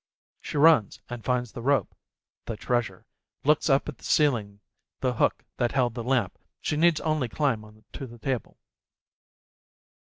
[0.39, 1.93] She runs and finds the rope,
[2.45, 3.05] the treasure,
[3.43, 4.59] looks up at the ceiling â€"
[5.01, 8.57] the hook that held the lamp â€" she need only climb onto the table.